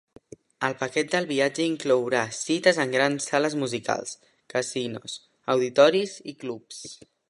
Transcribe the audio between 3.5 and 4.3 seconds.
musicals,